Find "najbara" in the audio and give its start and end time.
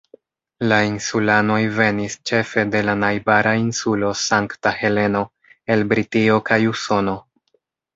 3.03-3.55